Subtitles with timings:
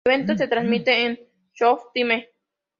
[0.03, 1.19] El evento se transmitirá en
[1.53, 2.29] Showtime.